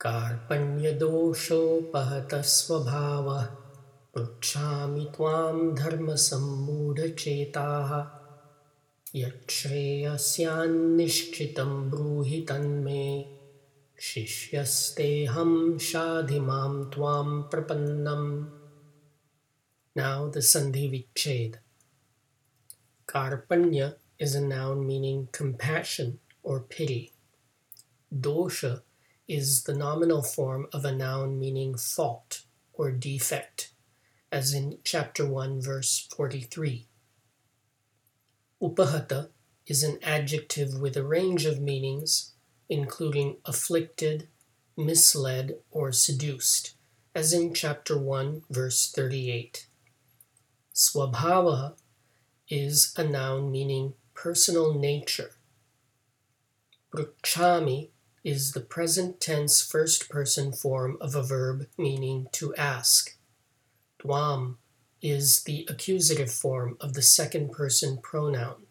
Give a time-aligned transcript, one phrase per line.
[0.00, 3.44] कार्पण्यदोषोपहतः स्वभावः
[4.14, 7.90] पृच्छामि त्वां धर्मसम्मूढचेताः
[9.20, 13.04] यच्छ्रेयस्यान्निश्चितं ब्रूहि तन्मे
[14.08, 15.52] शिष्यस्तेऽहं
[15.88, 16.68] शाधि माँ
[17.52, 18.28] प्रपन्नम्
[19.96, 21.54] Now the Sandhi Vichhed.
[23.08, 27.12] Karpanya is a noun meaning compassion or pity.
[28.14, 28.82] Dosha
[29.28, 32.42] is the nominal form of a noun meaning fault
[32.72, 33.72] or defect,
[34.30, 36.86] as in chapter 1, verse 43.
[38.62, 39.30] Upahata
[39.66, 42.34] is an adjective with a range of meanings,
[42.68, 44.28] including afflicted,
[44.76, 46.74] misled, or seduced,
[47.14, 49.66] as in chapter 1, verse 38.
[50.74, 51.74] Swabhava
[52.48, 55.32] is a noun meaning personal nature.
[56.94, 57.90] Prukshami
[58.26, 63.16] is the present tense first person form of a verb meaning to ask.
[64.02, 64.56] Dwam
[65.00, 68.66] is the accusative form of the second person pronoun.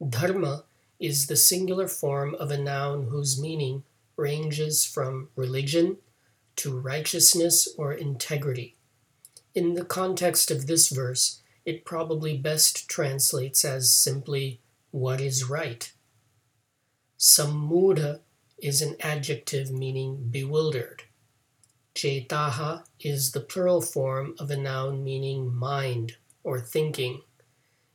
[0.00, 0.64] Dharma
[0.98, 3.82] is the singular form of a noun whose meaning
[4.16, 5.98] ranges from religion
[6.56, 8.76] to righteousness or integrity.
[9.54, 15.92] In the context of this verse, it probably best translates as simply what is right.
[17.18, 18.20] Sammudha
[18.60, 21.04] is an adjective meaning bewildered.
[21.94, 27.22] Chetaha is the plural form of a noun meaning mind or thinking.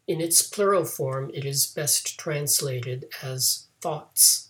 [0.07, 4.49] In its plural form, it is best translated as thoughts.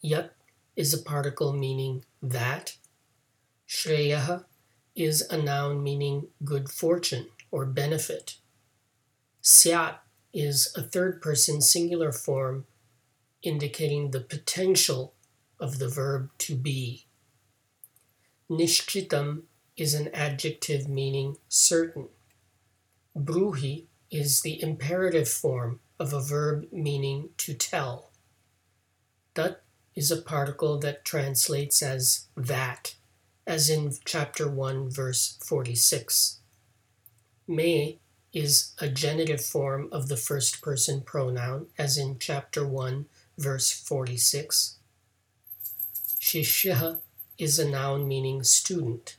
[0.00, 0.32] Yat
[0.76, 2.76] is a particle meaning that.
[3.68, 4.44] Shreyaha
[4.94, 8.36] is a noun meaning good fortune or benefit.
[9.42, 9.96] Syat
[10.32, 12.66] is a third person singular form
[13.42, 15.14] indicating the potential
[15.60, 17.06] of the verb to be.
[18.50, 19.42] Nishchitam
[19.76, 22.08] is an adjective meaning certain.
[23.16, 28.10] Bruhi is the imperative form of a verb meaning to tell.
[29.34, 29.62] Tat
[29.94, 32.94] is a particle that translates as that
[33.48, 36.40] as in chapter 1, verse 46.
[37.46, 37.98] Me
[38.32, 43.06] is a genitive form of the first person pronoun, as in chapter 1,
[43.38, 44.78] verse 46.
[46.20, 46.98] Shishya
[47.38, 49.16] is a noun meaning student.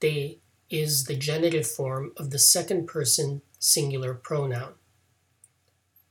[0.00, 4.74] Te is the genitive form of the second person singular pronoun.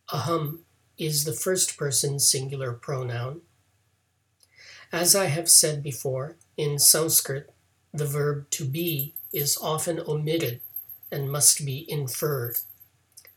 [0.10, 0.60] Aham
[0.98, 3.42] is the first person singular pronoun.
[4.92, 7.52] As I have said before, in Sanskrit,
[7.94, 10.62] the verb to be is often omitted
[11.12, 12.58] and must be inferred.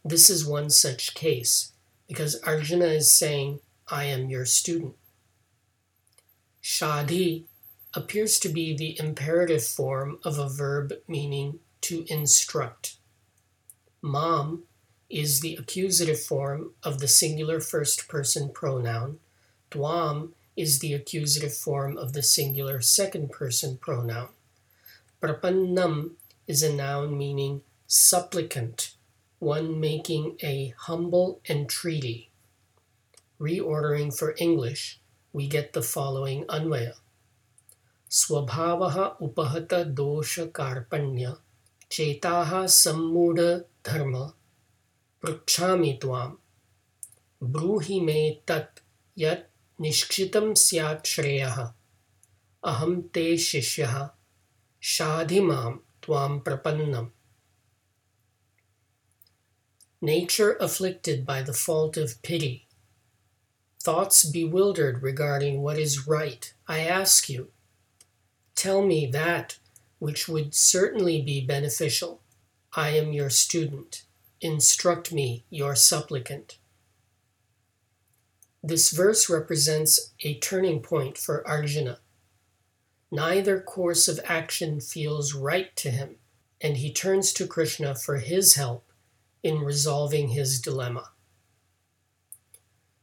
[0.02, 1.72] This is one such case
[2.10, 4.96] because Arjuna is saying, I am your student.
[6.60, 7.44] Shadi
[7.94, 12.96] appears to be the imperative form of a verb meaning to instruct.
[14.02, 14.64] Mam
[15.08, 19.20] is the accusative form of the singular first person pronoun.
[19.70, 24.30] Dwam is the accusative form of the singular second person pronoun.
[25.22, 26.14] Prapannam
[26.48, 28.96] is a noun meaning supplicant,
[29.40, 32.30] one making a humble entreaty.
[33.40, 35.00] Reordering for English,
[35.32, 36.92] we get the following anvaya.
[38.10, 41.38] Swabhavaha upahata dosha karpanya,
[41.88, 44.34] chetaha sammuda dharma,
[45.22, 46.36] prakshamitvam,
[47.42, 48.80] bruhi me tat
[49.14, 49.48] yat
[49.80, 51.72] nishchitam syat shreyaha,
[52.62, 54.10] aham te shishyaha,
[54.82, 57.08] shadhimam tuam prapannam.
[60.02, 62.66] Nature afflicted by the fault of pity.
[63.82, 66.52] Thoughts bewildered regarding what is right.
[66.66, 67.48] I ask you,
[68.54, 69.58] tell me that
[69.98, 72.22] which would certainly be beneficial.
[72.72, 74.04] I am your student.
[74.40, 76.56] Instruct me, your supplicant.
[78.62, 81.98] This verse represents a turning point for Arjuna.
[83.10, 86.16] Neither course of action feels right to him,
[86.60, 88.89] and he turns to Krishna for his help
[89.42, 91.10] in resolving his dilemma.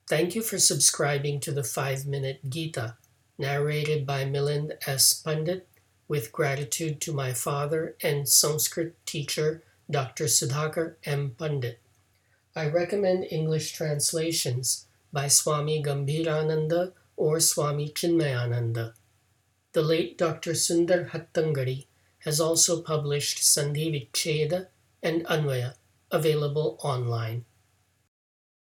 [0.08, 2.96] Thank you for subscribing to the 5 Minute Gita,
[3.38, 5.14] narrated by Milind S.
[5.14, 5.68] Pandit,
[6.08, 10.26] with gratitude to my father and Sanskrit teacher, Dr.
[10.26, 11.36] Sudhakar M.
[11.38, 11.80] Pandit.
[12.56, 18.94] I recommend English translations by Swami Gambhirananda or Swami Chinmayananda.
[19.74, 20.52] The late Dr.
[20.52, 21.88] Sundar Hattangadi
[22.20, 24.68] has also published Sandhi Vicheda
[25.04, 25.74] and Anvaya
[26.12, 27.46] available online.